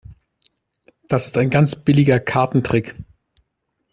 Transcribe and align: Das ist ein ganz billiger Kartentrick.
Das 1.07 1.27
ist 1.27 1.37
ein 1.37 1.51
ganz 1.51 1.75
billiger 1.75 2.19
Kartentrick. 2.19 2.95